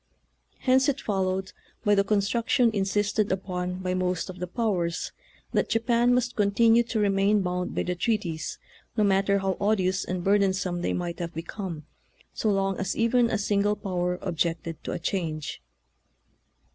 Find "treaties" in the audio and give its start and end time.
7.93-8.57